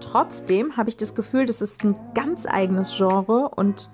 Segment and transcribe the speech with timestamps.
[0.00, 3.90] Trotzdem habe ich das Gefühl, das ist ein ganz eigenes Genre und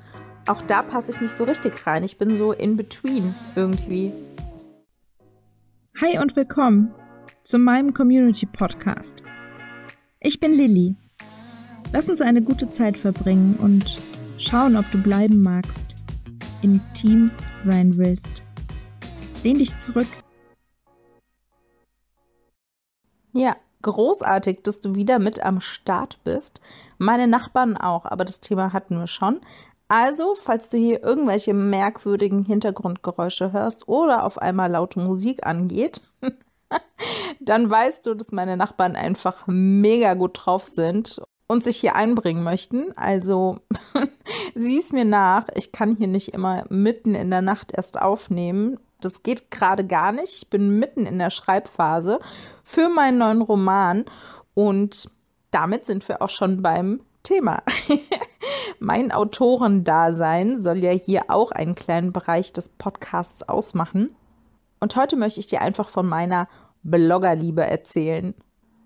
[0.47, 2.05] auch da passe ich nicht so richtig rein.
[2.05, 4.12] Ich bin so in between irgendwie.
[6.00, 6.95] Hi und willkommen
[7.42, 9.24] zu meinem Community Podcast.
[10.21, 10.95] Ich bin Lilly.
[11.93, 13.98] Lass uns eine gute Zeit verbringen und
[14.38, 15.96] schauen, ob du bleiben magst,
[16.62, 18.45] intim sein willst.
[19.43, 20.09] Lehn dich zurück.
[23.32, 23.57] Ja,
[23.87, 26.61] großartig, dass du wieder mit am Start bist.
[26.98, 29.40] Meine Nachbarn auch, aber das Thema hatten wir schon.
[29.89, 36.00] Also, falls du hier irgendwelche merkwürdigen Hintergrundgeräusche hörst oder auf einmal laute Musik angeht,
[37.41, 42.42] dann weißt du, dass meine Nachbarn einfach mega gut drauf sind und sich hier einbringen
[42.42, 42.92] möchten.
[42.97, 43.61] Also
[44.56, 45.47] sieh es mir nach.
[45.55, 48.81] Ich kann hier nicht immer mitten in der Nacht erst aufnehmen.
[49.00, 50.34] Das geht gerade gar nicht.
[50.34, 52.19] Ich bin mitten in der Schreibphase
[52.66, 54.06] für meinen neuen Roman
[54.52, 55.08] und
[55.52, 57.62] damit sind wir auch schon beim Thema.
[58.80, 64.17] mein Autorendasein soll ja hier auch einen kleinen Bereich des Podcasts ausmachen.
[64.81, 66.48] Und heute möchte ich dir einfach von meiner
[66.83, 68.34] Bloggerliebe erzählen.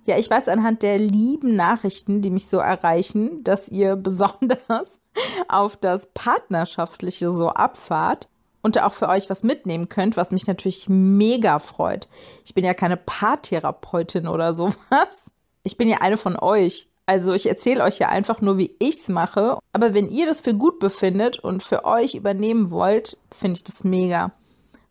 [0.05, 5.00] Ja, ich weiß anhand der lieben Nachrichten, die mich so erreichen, dass ihr besonders
[5.48, 8.28] auf das Partnerschaftliche so abfahrt
[8.62, 12.08] und auch für euch was mitnehmen könnt, was mich natürlich mega freut.
[12.44, 15.30] Ich bin ja keine Paartherapeutin oder sowas.
[15.62, 16.88] Ich bin ja eine von euch.
[17.06, 19.58] Also ich erzähle euch ja einfach nur, wie ich es mache.
[19.72, 23.84] Aber wenn ihr das für gut befindet und für euch übernehmen wollt, finde ich das
[23.84, 24.33] mega.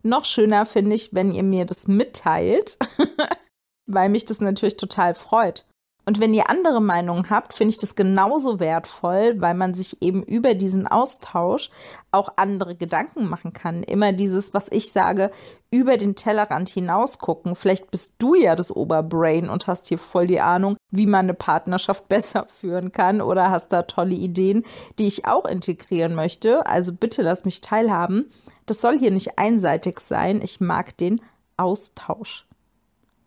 [0.02, 2.78] Noch schöner finde ich, wenn ihr mir das mitteilt,
[3.86, 5.64] weil mich das natürlich total freut.
[6.06, 10.22] Und wenn ihr andere Meinungen habt, finde ich das genauso wertvoll, weil man sich eben
[10.22, 11.70] über diesen Austausch
[12.10, 13.82] auch andere Gedanken machen kann.
[13.82, 15.30] Immer dieses, was ich sage,
[15.70, 17.54] über den Tellerrand hinaus gucken.
[17.54, 21.34] Vielleicht bist du ja das Oberbrain und hast hier voll die Ahnung, wie man eine
[21.34, 24.64] Partnerschaft besser führen kann oder hast da tolle Ideen,
[24.98, 26.66] die ich auch integrieren möchte.
[26.66, 28.30] Also bitte lass mich teilhaben.
[28.66, 30.40] Das soll hier nicht einseitig sein.
[30.42, 31.20] Ich mag den
[31.56, 32.46] Austausch.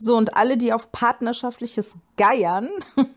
[0.04, 2.70] So, und alle, die auf partnerschaftliches Geiern,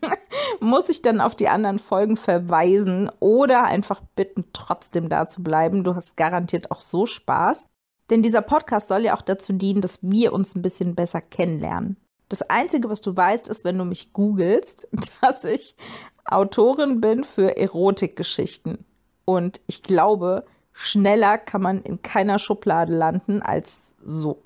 [0.61, 5.83] muss ich dann auf die anderen Folgen verweisen oder einfach bitten, trotzdem da zu bleiben.
[5.83, 7.67] Du hast garantiert auch so Spaß.
[8.09, 11.97] Denn dieser Podcast soll ja auch dazu dienen, dass wir uns ein bisschen besser kennenlernen.
[12.29, 14.87] Das Einzige, was du weißt, ist, wenn du mich googelst,
[15.21, 15.75] dass ich
[16.23, 18.85] Autorin bin für Erotikgeschichten.
[19.25, 24.41] Und ich glaube, schneller kann man in keiner Schublade landen als so.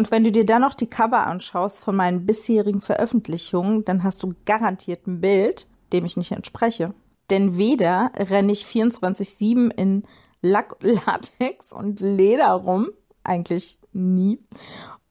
[0.00, 4.22] Und wenn du dir dann noch die Cover anschaust von meinen bisherigen Veröffentlichungen, dann hast
[4.22, 6.94] du garantiert ein Bild, dem ich nicht entspreche.
[7.28, 10.04] Denn weder renne ich 24-7 in
[10.40, 12.88] Lack, Latex und Leder rum,
[13.24, 14.38] eigentlich nie,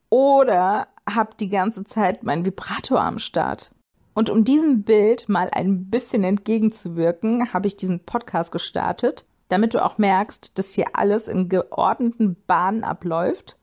[0.10, 3.72] oder habe die ganze Zeit meinen Vibrator am Start.
[4.16, 9.86] Und um diesem Bild mal ein bisschen entgegenzuwirken, habe ich diesen Podcast gestartet, damit du
[9.86, 13.59] auch merkst, dass hier alles in geordneten Bahnen abläuft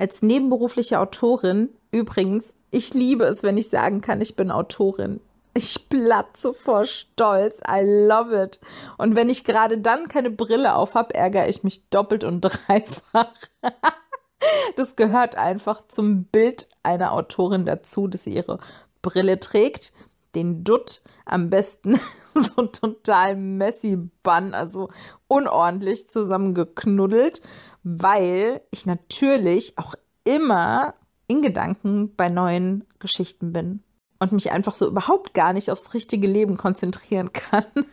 [0.00, 5.20] als nebenberufliche Autorin, übrigens, ich liebe es, wenn ich sagen kann, ich bin Autorin.
[5.52, 7.60] Ich platze vor Stolz.
[7.68, 8.60] I love it.
[8.96, 13.34] Und wenn ich gerade dann keine Brille auf habe, ärgere ich mich doppelt und dreifach.
[14.76, 18.58] das gehört einfach zum Bild einer Autorin dazu, dass sie ihre
[19.02, 19.92] Brille trägt,
[20.34, 21.98] den Dutt, am besten
[22.34, 24.88] so total messy Bun, also
[25.28, 27.42] unordentlich zusammengeknuddelt
[27.82, 30.94] weil ich natürlich auch immer
[31.26, 33.82] in Gedanken bei neuen Geschichten bin
[34.18, 37.64] und mich einfach so überhaupt gar nicht aufs richtige Leben konzentrieren kann.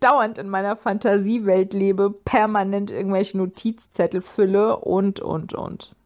[0.00, 5.96] Dauernd in meiner Fantasiewelt lebe, permanent irgendwelche Notizzettel fülle und, und, und.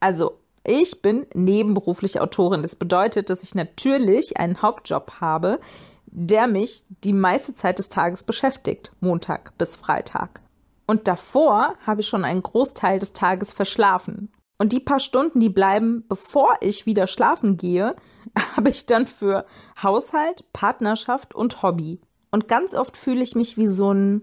[0.00, 2.62] Also, ich bin nebenberuflich Autorin.
[2.62, 5.58] Das bedeutet, dass ich natürlich einen Hauptjob habe,
[6.06, 10.42] der mich die meiste Zeit des Tages beschäftigt, Montag bis Freitag.
[10.86, 14.30] Und davor habe ich schon einen Großteil des Tages verschlafen.
[14.58, 17.94] Und die paar Stunden, die bleiben, bevor ich wieder schlafen gehe,
[18.56, 19.46] habe ich dann für
[19.82, 22.00] Haushalt, Partnerschaft und Hobby.
[22.30, 24.22] Und ganz oft fühle ich mich wie so ein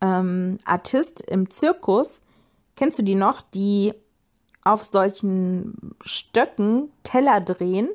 [0.00, 2.22] ähm, Artist im Zirkus.
[2.76, 3.92] Kennst du die noch, die
[4.62, 7.88] auf solchen Stöcken Teller drehen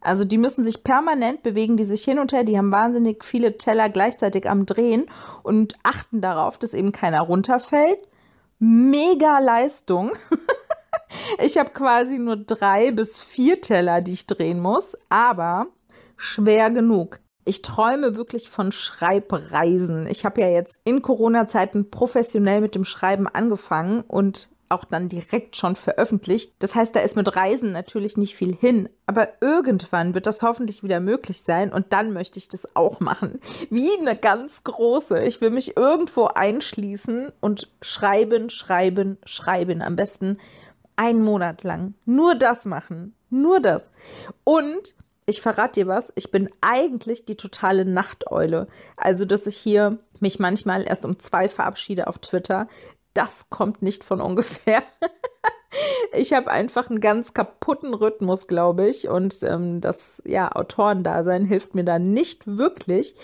[0.00, 3.58] also die müssen sich permanent bewegen, die sich hin und her, die haben wahnsinnig viele
[3.58, 5.06] Teller gleichzeitig am Drehen
[5.42, 7.98] und achten darauf, dass eben keiner runterfällt.
[8.58, 10.12] Mega Leistung.
[11.44, 15.66] ich habe quasi nur drei bis vier Teller, die ich drehen muss, aber
[16.16, 17.20] schwer genug.
[17.44, 20.06] Ich träume wirklich von Schreibreisen.
[20.06, 25.56] Ich habe ja jetzt in Corona-Zeiten professionell mit dem Schreiben angefangen und auch dann direkt
[25.56, 26.54] schon veröffentlicht.
[26.60, 28.88] Das heißt, da ist mit Reisen natürlich nicht viel hin.
[29.06, 33.40] Aber irgendwann wird das hoffentlich wieder möglich sein und dann möchte ich das auch machen.
[33.70, 35.22] Wie eine ganz große.
[35.24, 39.82] Ich will mich irgendwo einschließen und schreiben, schreiben, schreiben.
[39.82, 40.38] Am besten
[40.96, 41.94] einen Monat lang.
[42.04, 43.14] Nur das machen.
[43.30, 43.92] Nur das.
[44.44, 44.94] Und
[45.26, 48.66] ich verrate dir was, ich bin eigentlich die totale Nachteule.
[48.96, 52.68] Also, dass ich hier mich manchmal erst um zwei verabschiede auf Twitter,
[53.14, 54.82] das kommt nicht von ungefähr.
[56.12, 59.08] ich habe einfach einen ganz kaputten Rhythmus, glaube ich.
[59.08, 63.14] Und ähm, das ja, Autorendasein hilft mir da nicht wirklich.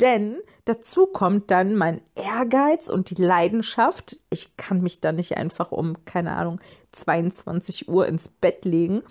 [0.00, 4.20] Denn dazu kommt dann mein Ehrgeiz und die Leidenschaft.
[4.30, 6.60] Ich kann mich da nicht einfach um, keine Ahnung,
[6.92, 9.02] 22 Uhr ins Bett legen,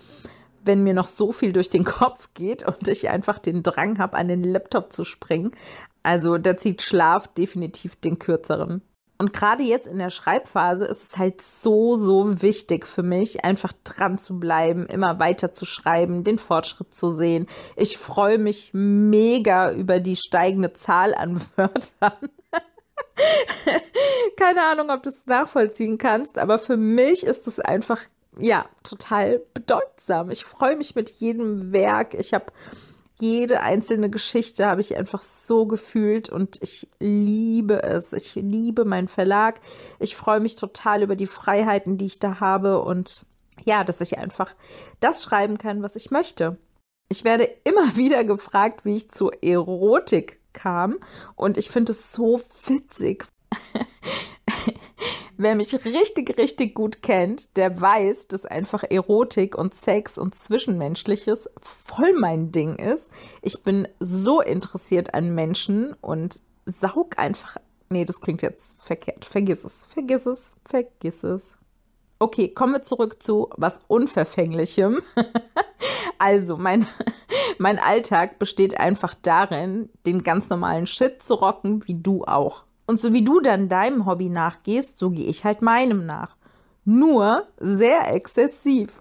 [0.62, 4.16] wenn mir noch so viel durch den Kopf geht und ich einfach den Drang habe,
[4.16, 5.52] an den Laptop zu springen.
[6.02, 8.82] Also da zieht Schlaf definitiv den kürzeren.
[9.16, 13.72] Und gerade jetzt in der Schreibphase ist es halt so, so wichtig für mich, einfach
[13.84, 17.46] dran zu bleiben, immer weiter zu schreiben, den Fortschritt zu sehen.
[17.76, 22.28] Ich freue mich mega über die steigende Zahl an Wörtern.
[24.36, 28.00] Keine Ahnung, ob du es nachvollziehen kannst, aber für mich ist es einfach,
[28.38, 30.30] ja, total bedeutsam.
[30.30, 32.14] Ich freue mich mit jedem Werk.
[32.14, 32.46] Ich habe
[33.20, 38.12] jede einzelne Geschichte habe ich einfach so gefühlt und ich liebe es.
[38.12, 39.60] Ich liebe meinen Verlag.
[40.00, 43.24] Ich freue mich total über die Freiheiten, die ich da habe und
[43.64, 44.54] ja, dass ich einfach
[45.00, 46.58] das schreiben kann, was ich möchte.
[47.08, 50.98] Ich werde immer wieder gefragt, wie ich zur Erotik kam
[51.36, 53.26] und ich finde es so witzig.
[55.36, 61.50] Wer mich richtig, richtig gut kennt, der weiß, dass einfach Erotik und Sex und Zwischenmenschliches
[61.58, 63.10] voll mein Ding ist.
[63.42, 67.56] Ich bin so interessiert an Menschen und saug einfach.
[67.90, 69.24] Nee, das klingt jetzt verkehrt.
[69.24, 71.58] Vergiss es, vergiss es, vergiss es.
[72.20, 75.00] Okay, kommen wir zurück zu was Unverfänglichem.
[76.18, 76.86] also, mein,
[77.58, 82.64] mein Alltag besteht einfach darin, den ganz normalen Shit zu rocken, wie du auch.
[82.86, 86.36] Und so wie du dann deinem Hobby nachgehst, so gehe ich halt meinem nach.
[86.84, 89.00] Nur sehr exzessiv.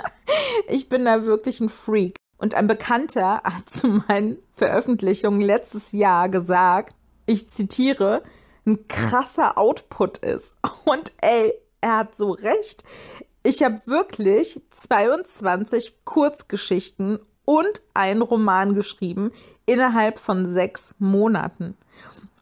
[0.68, 2.16] ich bin da wirklich ein Freak.
[2.38, 6.94] Und ein Bekannter hat zu meinen Veröffentlichungen letztes Jahr gesagt,
[7.26, 8.24] ich zitiere,
[8.66, 10.56] ein krasser Output ist.
[10.84, 12.82] Und ey, er hat so recht.
[13.44, 19.32] Ich habe wirklich 22 Kurzgeschichten und einen Roman geschrieben
[19.66, 21.76] innerhalb von sechs Monaten.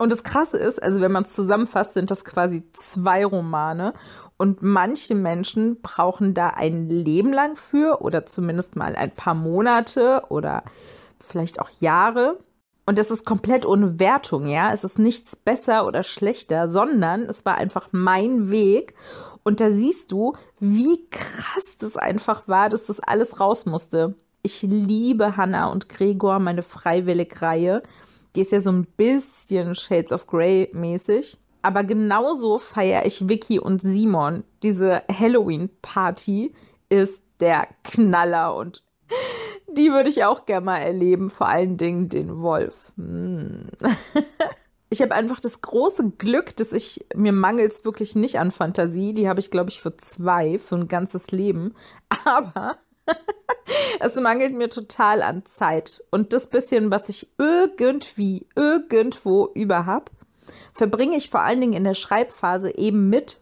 [0.00, 3.92] Und das Krasse ist, also wenn man es zusammenfasst, sind das quasi zwei Romane.
[4.38, 10.22] Und manche Menschen brauchen da ein Leben lang für oder zumindest mal ein paar Monate
[10.30, 10.64] oder
[11.18, 12.38] vielleicht auch Jahre.
[12.86, 14.72] Und das ist komplett ohne Wertung, ja.
[14.72, 18.94] Es ist nichts besser oder schlechter, sondern es war einfach mein Weg.
[19.42, 24.14] Und da siehst du, wie krass das einfach war, dass das alles raus musste.
[24.40, 27.82] Ich liebe Hannah und Gregor, meine Freiwillig-Reihe.
[28.34, 31.38] Die ist ja so ein bisschen Shades of Grey mäßig.
[31.62, 34.44] Aber genauso feiere ich Vicky und Simon.
[34.62, 36.54] Diese Halloween-Party
[36.88, 38.82] ist der Knaller und
[39.76, 41.28] die würde ich auch gerne mal erleben.
[41.28, 42.92] Vor allen Dingen den Wolf.
[42.96, 43.66] Hm.
[44.92, 49.14] Ich habe einfach das große Glück, dass ich mir mangels wirklich nicht an Fantasie.
[49.14, 51.74] Die habe ich, glaube ich, für zwei, für ein ganzes Leben.
[52.24, 52.76] Aber
[54.00, 56.02] es mangelt mir total an Zeit.
[56.10, 60.10] Und das bisschen, was ich irgendwie, irgendwo über habe,
[60.72, 63.40] verbringe ich vor allen Dingen in der Schreibphase eben mit,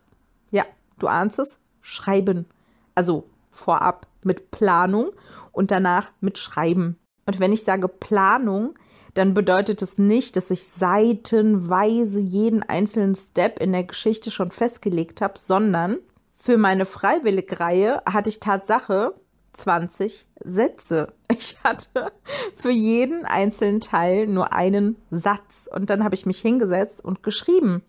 [0.50, 0.64] ja,
[0.98, 2.46] du ahnst es, Schreiben.
[2.94, 5.10] Also vorab mit Planung
[5.52, 6.98] und danach mit Schreiben.
[7.26, 8.74] Und wenn ich sage Planung,
[9.14, 15.20] dann bedeutet es nicht, dass ich seitenweise jeden einzelnen Step in der Geschichte schon festgelegt
[15.20, 15.98] habe, sondern
[16.36, 19.14] für meine Freiwilligreihe hatte ich Tatsache
[19.58, 21.12] 20 Sätze.
[21.30, 22.10] Ich hatte
[22.56, 27.84] für jeden einzelnen Teil nur einen Satz und dann habe ich mich hingesetzt und geschrieben.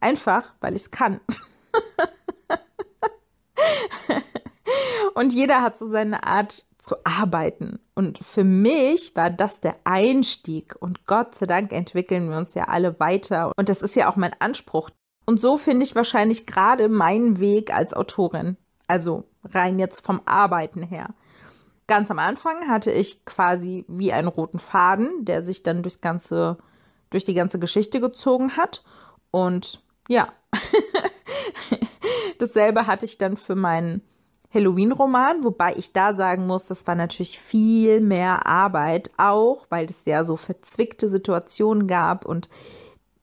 [0.00, 1.20] Einfach, weil ich es kann.
[5.14, 7.80] und jeder hat so seine Art zu arbeiten.
[7.94, 10.76] Und für mich war das der Einstieg.
[10.78, 13.50] Und Gott sei Dank entwickeln wir uns ja alle weiter.
[13.56, 14.90] Und das ist ja auch mein Anspruch.
[15.26, 18.56] Und so finde ich wahrscheinlich gerade meinen Weg als Autorin.
[18.86, 21.08] Also rein jetzt vom Arbeiten her.
[21.86, 26.56] Ganz am Anfang hatte ich quasi wie einen roten Faden, der sich dann durchs ganze,
[27.10, 28.82] durch die ganze Geschichte gezogen hat.
[29.30, 30.28] Und ja,
[32.38, 34.02] dasselbe hatte ich dann für meinen
[34.54, 40.04] Halloween-Roman, wobei ich da sagen muss, das war natürlich viel mehr Arbeit, auch weil es
[40.04, 42.48] ja so verzwickte Situationen gab und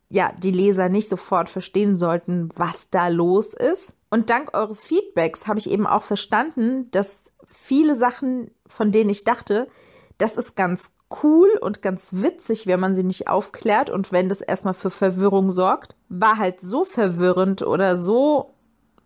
[0.09, 3.93] ja, die Leser nicht sofort verstehen sollten, was da los ist.
[4.11, 9.23] Und dank eures Feedbacks habe ich eben auch verstanden, dass viele Sachen, von denen ich
[9.23, 9.69] dachte,
[10.17, 10.91] das ist ganz
[11.23, 15.51] cool und ganz witzig, wenn man sie nicht aufklärt und wenn das erstmal für Verwirrung
[15.51, 18.53] sorgt, war halt so verwirrend oder so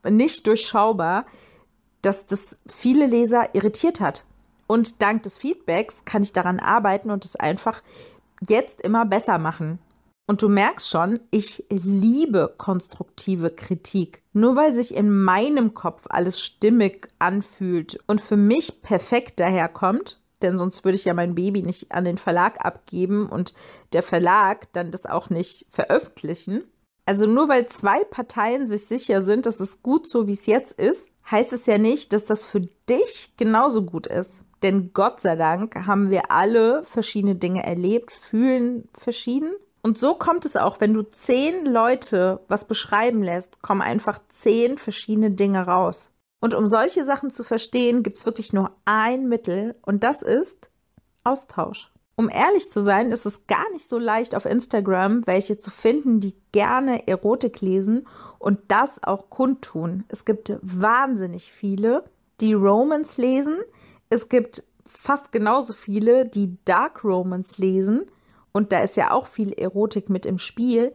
[0.04, 1.26] nicht durchschaubar,
[2.02, 4.26] dass das viele Leser irritiert hat.
[4.68, 7.84] Und dank des Feedbacks kann ich daran arbeiten und es einfach
[8.42, 9.78] jetzt immer besser machen.
[10.28, 14.24] Und du merkst schon, ich liebe konstruktive Kritik.
[14.34, 20.58] Nur weil sich in meinem Kopf alles stimmig anfühlt und für mich perfekt daherkommt, denn
[20.58, 23.54] sonst würde ich ja mein Baby nicht an den Verlag abgeben und
[23.94, 26.64] der Verlag dann das auch nicht veröffentlichen.
[27.06, 30.80] Also nur weil zwei Parteien sich sicher sind, dass es gut so, wie es jetzt
[30.80, 34.44] ist, heißt es ja nicht, dass das für dich genauso gut ist.
[34.64, 39.52] Denn Gott sei Dank haben wir alle verschiedene Dinge erlebt, fühlen verschieden
[39.86, 44.80] und so kommt es auch, wenn du zehn Leute was beschreiben lässt, kommen einfach zehn
[44.80, 46.10] verschiedene Dinge raus.
[46.40, 50.72] Und um solche Sachen zu verstehen, gibt es wirklich nur ein Mittel und das ist
[51.24, 51.92] Austausch.
[52.16, 56.20] Um ehrlich zu sein, ist es gar nicht so leicht auf Instagram, welche zu finden,
[56.20, 58.08] die gerne Erotik lesen
[58.40, 60.04] und das auch kundtun.
[60.08, 62.06] Es gibt wahnsinnig viele,
[62.42, 63.60] die Romans lesen.
[64.10, 68.08] Es gibt fast genauso viele, die Dark Romans lesen
[68.56, 70.94] und da ist ja auch viel Erotik mit im Spiel.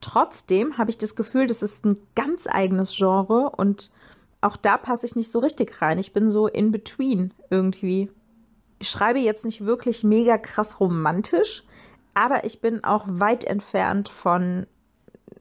[0.00, 3.92] Trotzdem habe ich das Gefühl, das ist ein ganz eigenes Genre und
[4.40, 6.00] auch da passe ich nicht so richtig rein.
[6.00, 8.10] Ich bin so in between irgendwie.
[8.80, 11.62] Ich schreibe jetzt nicht wirklich mega krass romantisch,
[12.14, 14.66] aber ich bin auch weit entfernt von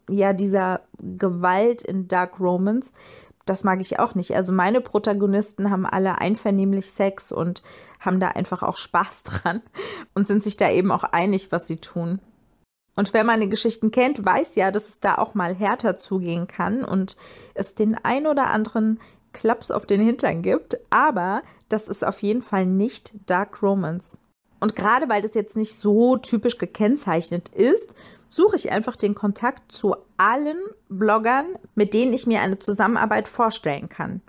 [0.08, 2.94] ja dieser Gewalt in Dark Romance,
[3.50, 4.36] das mag ich auch nicht.
[4.36, 7.64] Also meine Protagonisten haben alle einvernehmlich Sex und
[8.00, 9.62] haben da einfach auch Spaß dran
[10.14, 12.20] und sind sich da eben auch einig, was sie tun.
[12.96, 16.84] Und wer meine Geschichten kennt, weiß ja, dass es da auch mal härter zugehen kann
[16.84, 17.16] und
[17.54, 19.00] es den ein oder anderen
[19.32, 24.18] Klaps auf den Hintern gibt, aber das ist auf jeden Fall nicht Dark Romance.
[24.60, 27.94] Und gerade weil das jetzt nicht so typisch gekennzeichnet ist,
[28.30, 30.58] suche ich einfach den Kontakt zu allen
[30.88, 34.22] Bloggern, mit denen ich mir eine Zusammenarbeit vorstellen kann.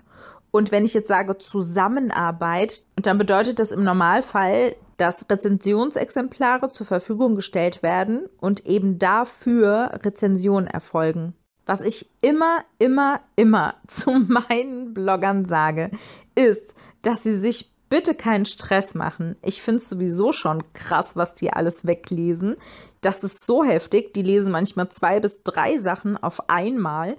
[0.51, 7.35] Und wenn ich jetzt sage Zusammenarbeit, dann bedeutet das im Normalfall, dass Rezensionsexemplare zur Verfügung
[7.35, 11.33] gestellt werden und eben dafür Rezensionen erfolgen.
[11.65, 15.89] Was ich immer, immer, immer zu meinen Bloggern sage,
[16.35, 19.35] ist, dass sie sich bitte keinen Stress machen.
[19.41, 22.55] Ich finde es sowieso schon krass, was die alles weglesen.
[23.01, 24.13] Das ist so heftig.
[24.13, 27.17] Die lesen manchmal zwei bis drei Sachen auf einmal.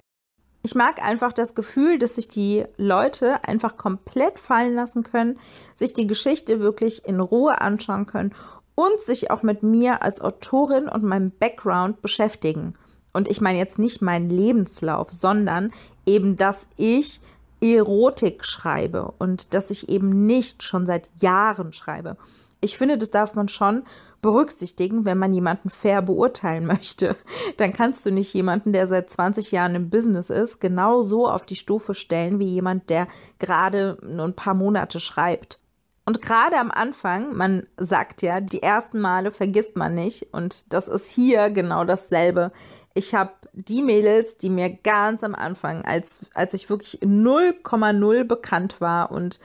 [0.64, 5.38] Ich mag einfach das Gefühl, dass sich die Leute einfach komplett fallen lassen können,
[5.74, 8.32] sich die Geschichte wirklich in Ruhe anschauen können
[8.76, 12.74] und sich auch mit mir als Autorin und meinem Background beschäftigen.
[13.12, 15.72] Und ich meine jetzt nicht meinen Lebenslauf, sondern
[16.06, 17.20] eben, dass ich
[17.60, 22.16] Erotik schreibe und dass ich eben nicht schon seit Jahren schreibe.
[22.60, 23.82] Ich finde, das darf man schon
[24.22, 27.16] berücksichtigen, wenn man jemanden fair beurteilen möchte.
[27.58, 31.44] Dann kannst du nicht jemanden, der seit 20 Jahren im Business ist, genau so auf
[31.44, 35.58] die Stufe stellen wie jemand, der gerade nur ein paar Monate schreibt.
[36.04, 40.32] Und gerade am Anfang, man sagt ja, die ersten Male vergisst man nicht.
[40.32, 42.52] Und das ist hier genau dasselbe.
[42.94, 48.80] Ich habe die Mädels, die mir ganz am Anfang, als, als ich wirklich 0,0 bekannt
[48.80, 49.38] war und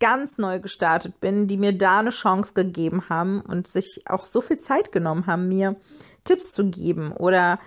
[0.00, 4.40] ganz neu gestartet bin, die mir da eine Chance gegeben haben und sich auch so
[4.40, 5.76] viel Zeit genommen haben, mir
[6.24, 7.58] Tipps zu geben oder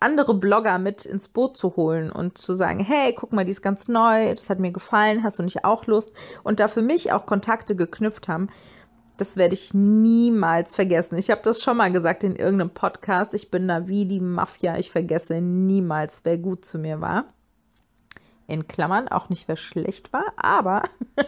[0.00, 3.60] andere Blogger mit ins Boot zu holen und zu sagen, hey, guck mal, die ist
[3.60, 6.12] ganz neu, das hat mir gefallen, hast du nicht auch Lust?
[6.42, 8.48] Und da für mich auch Kontakte geknüpft haben
[9.16, 11.16] das werde ich niemals vergessen.
[11.16, 13.34] Ich habe das schon mal gesagt in irgendeinem Podcast.
[13.34, 14.76] Ich bin da wie die Mafia.
[14.78, 17.26] Ich vergesse niemals, wer gut zu mir war.
[18.46, 20.82] In Klammern auch nicht, wer schlecht war, aber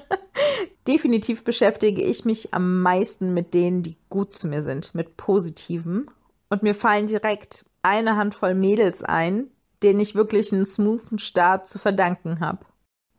[0.87, 6.11] definitiv beschäftige ich mich am meisten mit denen, die gut zu mir sind, mit positiven.
[6.51, 9.51] Und mir fallen direkt eine Handvoll Mädels ein,
[9.83, 12.67] denen ich wirklich einen smoothen Start zu verdanken habe.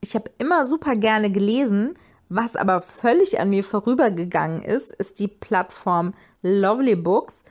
[0.01, 1.97] Ich habe immer super gerne gelesen,
[2.29, 7.43] was aber völlig an mir vorübergegangen ist, ist die Plattform Lovely Books.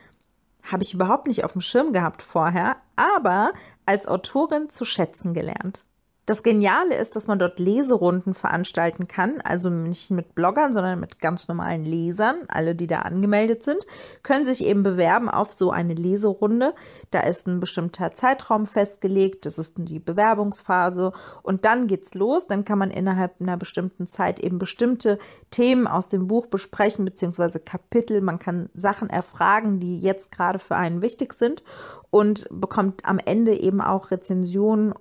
[0.62, 3.52] Habe ich überhaupt nicht auf dem Schirm gehabt vorher, aber
[3.86, 5.86] als Autorin zu schätzen gelernt.
[6.26, 11.20] Das Geniale ist, dass man dort Leserunden veranstalten kann, also nicht mit Bloggern, sondern mit
[11.20, 12.38] ganz normalen Lesern.
[12.48, 13.86] Alle, die da angemeldet sind,
[14.24, 16.74] können sich eben bewerben auf so eine Leserunde.
[17.12, 21.12] Da ist ein bestimmter Zeitraum festgelegt, das ist die Bewerbungsphase
[21.44, 22.48] und dann geht's los.
[22.48, 25.20] Dann kann man innerhalb einer bestimmten Zeit eben bestimmte
[25.52, 28.20] Themen aus dem Buch besprechen, beziehungsweise Kapitel.
[28.20, 31.62] Man kann Sachen erfragen, die jetzt gerade für einen wichtig sind
[32.10, 34.92] und bekommt am Ende eben auch Rezensionen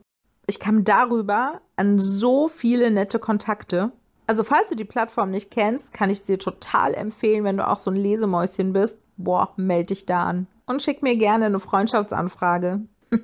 [0.47, 3.91] Ich kam darüber an so viele nette Kontakte.
[4.27, 7.77] Also falls du die Plattform nicht kennst, kann ich dir total empfehlen, wenn du auch
[7.77, 8.97] so ein Lesemäuschen bist.
[9.17, 10.47] Boah, melde dich da an.
[10.65, 12.81] Und schick mir gerne eine Freundschaftsanfrage.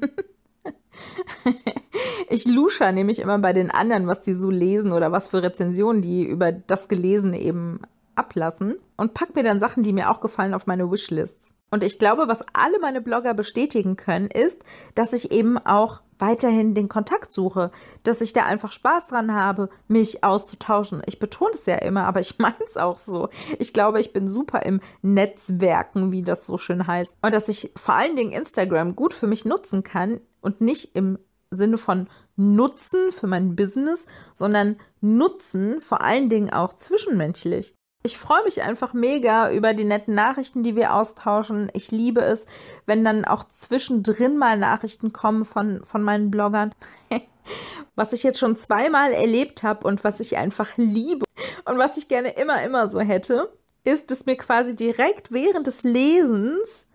[2.29, 6.01] ich lusche nämlich immer bei den anderen, was die so lesen oder was für Rezensionen
[6.01, 7.81] die über das Gelesene eben
[8.15, 11.53] ablassen und pack mir dann Sachen, die mir auch gefallen, auf meine Wishlists.
[11.73, 14.61] Und ich glaube, was alle meine Blogger bestätigen können, ist,
[14.93, 17.71] dass ich eben auch weiterhin den Kontakt suche,
[18.03, 21.01] dass ich da einfach Spaß dran habe, mich auszutauschen.
[21.07, 23.29] Ich betone es ja immer, aber ich meine es auch so.
[23.57, 27.17] Ich glaube, ich bin super im Netzwerken, wie das so schön heißt.
[27.21, 31.17] Und dass ich vor allen Dingen Instagram gut für mich nutzen kann und nicht im
[31.51, 37.75] Sinne von Nutzen für mein Business, sondern Nutzen vor allen Dingen auch zwischenmenschlich.
[38.03, 41.69] Ich freue mich einfach mega über die netten Nachrichten, die wir austauschen.
[41.73, 42.47] Ich liebe es,
[42.87, 46.73] wenn dann auch zwischendrin mal Nachrichten kommen von, von meinen Bloggern.
[47.95, 51.25] was ich jetzt schon zweimal erlebt habe und was ich einfach liebe
[51.65, 53.51] und was ich gerne immer, immer so hätte,
[53.83, 56.87] ist, dass mir quasi direkt während des Lesens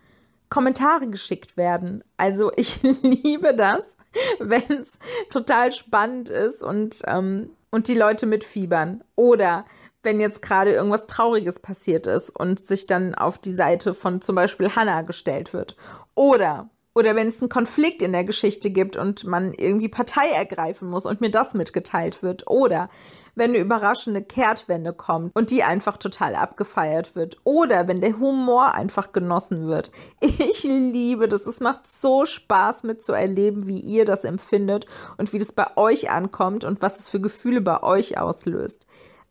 [0.48, 2.04] Kommentare geschickt werden.
[2.16, 3.96] Also ich liebe das,
[4.38, 4.98] wenn es
[5.30, 9.02] total spannend ist und, ähm, und die Leute mitfiebern.
[9.16, 9.64] Oder
[10.06, 14.36] wenn jetzt gerade irgendwas Trauriges passiert ist und sich dann auf die Seite von zum
[14.36, 15.76] Beispiel Hannah gestellt wird.
[16.14, 20.88] Oder oder wenn es einen Konflikt in der Geschichte gibt und man irgendwie Partei ergreifen
[20.88, 22.46] muss und mir das mitgeteilt wird.
[22.46, 22.88] Oder
[23.34, 27.36] wenn eine überraschende Kehrtwende kommt und die einfach total abgefeiert wird.
[27.44, 29.90] Oder wenn der Humor einfach genossen wird.
[30.20, 31.46] Ich liebe das.
[31.46, 34.86] Es macht so Spaß mitzuerleben, wie ihr das empfindet
[35.18, 38.86] und wie das bei euch ankommt und was es für Gefühle bei euch auslöst.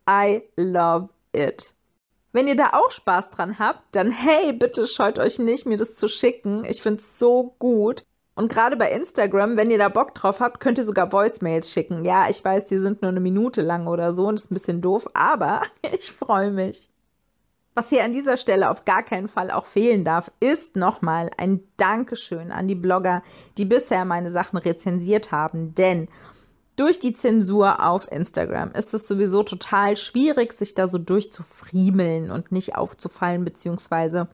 [0.09, 1.73] I love it.
[2.31, 5.95] Wenn ihr da auch Spaß dran habt, dann hey, bitte scheut euch nicht, mir das
[5.95, 6.65] zu schicken.
[6.65, 8.03] Ich finde es so gut.
[8.35, 12.03] Und gerade bei Instagram, wenn ihr da Bock drauf habt, könnt ihr sogar Voicemails schicken.
[12.03, 14.81] Ja, ich weiß, die sind nur eine Minute lang oder so und ist ein bisschen
[14.81, 15.61] doof, aber
[15.93, 16.89] ich freue mich.
[17.73, 21.61] Was hier an dieser Stelle auf gar keinen Fall auch fehlen darf, ist nochmal ein
[21.77, 23.21] Dankeschön an die Blogger,
[23.57, 25.75] die bisher meine Sachen rezensiert haben.
[25.75, 26.07] Denn
[26.75, 32.51] durch die Zensur auf Instagram ist es sowieso total schwierig, sich da so durchzufriemeln und
[32.51, 34.27] nicht aufzufallen, beziehungsweise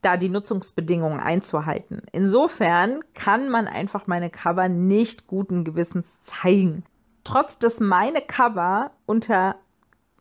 [0.00, 2.02] da die Nutzungsbedingungen einzuhalten.
[2.12, 6.84] Insofern kann man einfach meine Cover nicht guten Gewissens zeigen.
[7.24, 9.56] Trotz dass meine Cover unter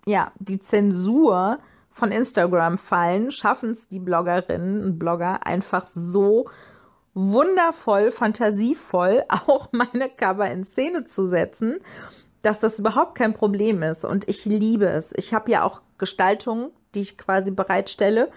[0.06, 6.50] ja, die Zensur von Instagram fallen, schaffen es die Bloggerinnen und Blogger einfach so
[7.16, 11.80] wundervoll, fantasievoll auch meine Cover in Szene zu setzen,
[12.44, 14.06] dass das überhaupt kein Problem ist.
[14.06, 15.12] Und ich liebe es.
[15.16, 18.30] Ich habe ja auch Gestaltungen, die ich quasi bereitstelle.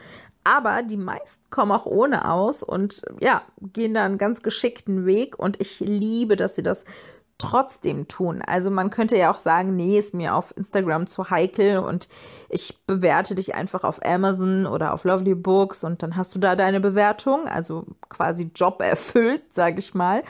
[0.45, 5.39] Aber die meisten kommen auch ohne aus und ja, gehen da einen ganz geschickten Weg.
[5.39, 6.87] Und ich liebe, dass sie das
[7.39, 8.43] trotzdem tun.
[8.43, 12.09] Also man könnte ja auch sagen, nee, ist mir auf Instagram zu heikel und
[12.49, 16.57] ich bewerte dich einfach auf Amazon oder auf Lovely Books und dann hast du da
[16.57, 20.25] deine Bewertung, also quasi Job erfüllt, sage ich mal.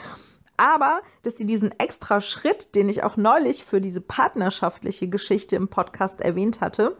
[0.57, 5.69] Aber dass sie diesen extra Schritt, den ich auch neulich für diese partnerschaftliche Geschichte im
[5.69, 6.97] Podcast erwähnt hatte,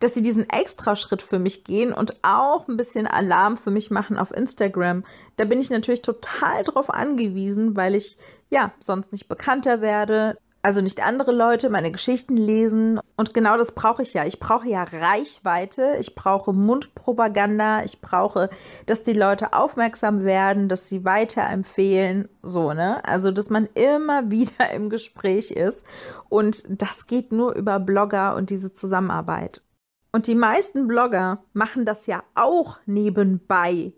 [0.00, 3.90] dass sie diesen extra Schritt für mich gehen und auch ein bisschen Alarm für mich
[3.90, 5.04] machen auf Instagram.
[5.36, 8.18] Da bin ich natürlich total drauf angewiesen, weil ich
[8.50, 10.38] ja sonst nicht bekannter werde.
[10.66, 12.98] Also nicht andere Leute meine Geschichten lesen.
[13.16, 14.24] Und genau das brauche ich ja.
[14.24, 18.50] Ich brauche ja Reichweite, ich brauche Mundpropaganda, ich brauche,
[18.84, 22.28] dass die Leute aufmerksam werden, dass sie weiterempfehlen.
[22.42, 23.00] So, ne?
[23.04, 25.86] Also, dass man immer wieder im Gespräch ist.
[26.28, 29.62] Und das geht nur über Blogger und diese Zusammenarbeit.
[30.10, 33.92] Und die meisten Blogger machen das ja auch nebenbei.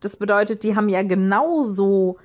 [0.00, 2.16] Das bedeutet, die haben ja genauso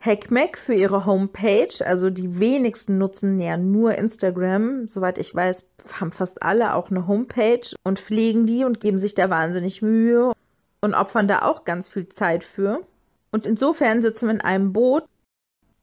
[0.00, 1.84] HackMac für ihre Homepage.
[1.84, 4.88] Also die wenigsten nutzen ja nur Instagram.
[4.88, 5.64] Soweit ich weiß,
[6.00, 10.32] haben fast alle auch eine Homepage und pflegen die und geben sich da wahnsinnig Mühe
[10.80, 12.80] und opfern da auch ganz viel Zeit für.
[13.30, 15.04] Und insofern sitzen wir in einem Boot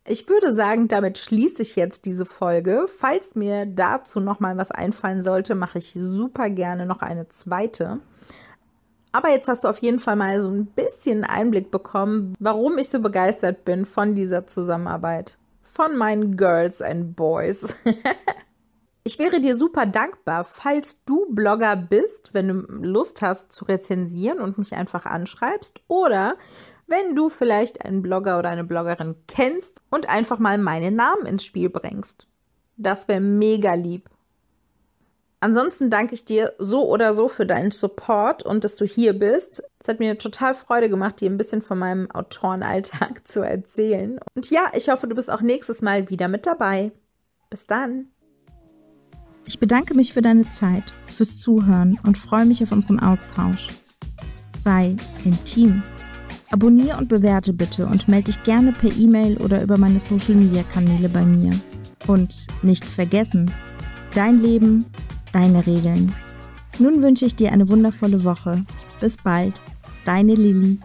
[0.08, 2.86] ich würde sagen, damit schließe ich jetzt diese Folge.
[2.88, 8.00] Falls mir dazu noch mal was einfallen sollte, mache ich super gerne noch eine zweite.
[9.16, 12.90] Aber jetzt hast du auf jeden Fall mal so ein bisschen Einblick bekommen, warum ich
[12.90, 15.38] so begeistert bin von dieser Zusammenarbeit.
[15.62, 17.74] Von meinen Girls and Boys.
[19.06, 24.40] ich wäre dir super dankbar, falls du Blogger bist, wenn du Lust hast zu rezensieren
[24.40, 25.80] und mich einfach anschreibst.
[25.88, 26.36] Oder
[26.86, 31.46] wenn du vielleicht einen Blogger oder eine Bloggerin kennst und einfach mal meinen Namen ins
[31.46, 32.28] Spiel bringst.
[32.76, 34.10] Das wäre mega lieb.
[35.46, 39.62] Ansonsten danke ich dir so oder so für deinen Support und dass du hier bist.
[39.78, 44.18] Es hat mir total Freude gemacht, dir ein bisschen von meinem Autorenalltag zu erzählen.
[44.34, 46.92] Und ja, ich hoffe, du bist auch nächstes Mal wieder mit dabei.
[47.52, 48.08] Bis dann.
[49.46, 53.68] Ich bedanke mich für deine Zeit, fürs Zuhören und freue mich auf unseren Austausch.
[54.58, 55.84] Sei intim.
[56.50, 60.64] Abonniere und bewerte bitte und melde dich gerne per E-Mail oder über meine Social Media
[60.74, 61.52] Kanäle bei mir.
[62.08, 63.54] Und nicht vergessen,
[64.16, 64.86] dein Leben
[65.36, 66.16] deine Regeln.
[66.80, 68.64] Nun wünsche ich dir eine wundervolle Woche.
[69.02, 69.62] Bis bald,
[70.06, 70.80] deine Lilly.